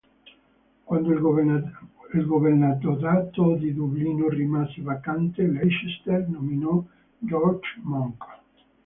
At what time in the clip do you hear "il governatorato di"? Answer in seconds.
1.13-3.71